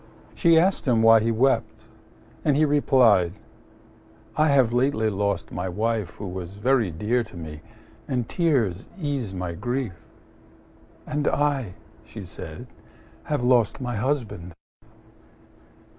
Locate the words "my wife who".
5.51-6.25